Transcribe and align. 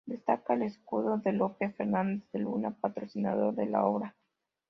Destaca 0.03 0.55
el 0.55 0.63
escudo 0.63 1.19
de 1.19 1.31
Lope 1.31 1.69
Fernández 1.73 2.23
de 2.33 2.39
Luna, 2.39 2.71
patrocinador 2.71 3.53
de 3.53 3.67
la 3.67 3.85
obra. 3.85 4.15